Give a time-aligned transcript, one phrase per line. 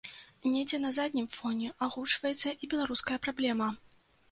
[0.53, 3.71] Недзе на заднім фоне агучваецца і беларуская праблема.